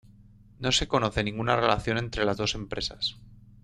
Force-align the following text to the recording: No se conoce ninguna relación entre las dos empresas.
No 0.57 0.71
se 0.71 0.87
conoce 0.87 1.23
ninguna 1.23 1.55
relación 1.57 1.99
entre 1.99 2.25
las 2.25 2.35
dos 2.35 2.55
empresas. 2.55 3.19